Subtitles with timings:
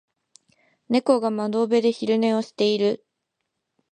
[0.89, 3.05] 猫が窓辺で昼寝をしている。